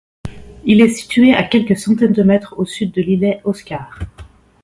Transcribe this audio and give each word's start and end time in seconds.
Il 0.65 0.81
est 0.81 0.89
situé 0.89 1.35
à 1.35 1.43
quelques 1.43 1.77
centaines 1.77 2.11
de 2.11 2.23
mètres 2.23 2.55
au 2.57 2.65
sud 2.65 2.91
de 2.91 3.03
l’îlet 3.03 3.39
Oscar. 3.43 3.99